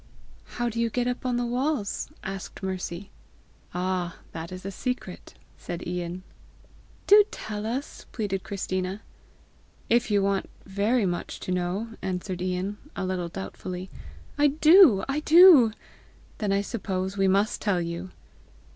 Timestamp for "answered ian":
12.01-12.79